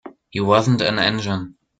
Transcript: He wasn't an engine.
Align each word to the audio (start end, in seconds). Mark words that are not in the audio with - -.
He 0.31 0.39
wasn't 0.39 0.81
an 0.81 0.97
engine. 0.97 1.57